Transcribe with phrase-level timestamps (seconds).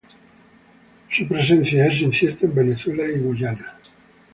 [1.11, 3.77] Su presencia es incierta en Venezuela y Guyana.